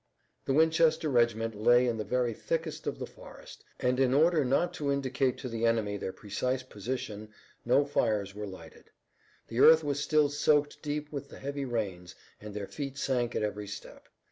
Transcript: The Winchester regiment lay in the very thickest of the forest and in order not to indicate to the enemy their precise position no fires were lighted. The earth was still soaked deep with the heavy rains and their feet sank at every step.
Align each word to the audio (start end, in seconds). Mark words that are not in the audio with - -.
The 0.45 0.53
Winchester 0.53 1.09
regiment 1.09 1.53
lay 1.53 1.85
in 1.85 1.97
the 1.97 2.03
very 2.03 2.33
thickest 2.33 2.87
of 2.87 2.97
the 2.97 3.05
forest 3.05 3.63
and 3.79 3.99
in 3.99 4.15
order 4.15 4.43
not 4.43 4.73
to 4.73 4.91
indicate 4.91 5.37
to 5.37 5.47
the 5.47 5.63
enemy 5.63 5.95
their 5.95 6.11
precise 6.11 6.63
position 6.63 7.29
no 7.65 7.85
fires 7.85 8.33
were 8.33 8.47
lighted. 8.47 8.89
The 9.49 9.59
earth 9.59 9.83
was 9.83 9.99
still 9.99 10.29
soaked 10.29 10.81
deep 10.81 11.11
with 11.11 11.29
the 11.29 11.37
heavy 11.37 11.65
rains 11.65 12.15
and 12.39 12.55
their 12.55 12.65
feet 12.65 12.97
sank 12.97 13.35
at 13.35 13.43
every 13.43 13.67
step. 13.67 14.07